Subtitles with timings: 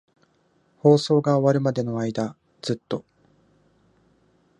[0.79, 3.05] 放送が終わるまでの間、ずっと。